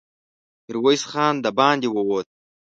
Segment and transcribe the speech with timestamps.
[0.65, 2.27] ميرويس خان د باندې ووت.